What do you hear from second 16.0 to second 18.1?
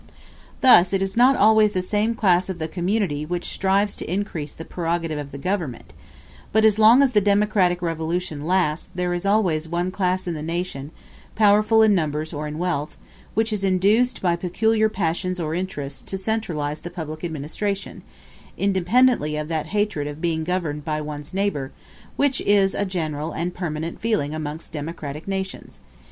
to centralize the public administration,